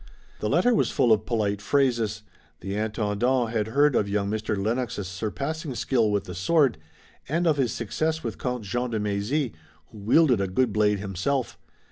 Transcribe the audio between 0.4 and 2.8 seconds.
letter was full of polite phrases. The